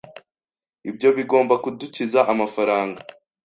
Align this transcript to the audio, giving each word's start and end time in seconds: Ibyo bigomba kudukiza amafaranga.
Ibyo 0.89 1.09
bigomba 1.17 1.53
kudukiza 1.63 2.19
amafaranga. 2.31 2.99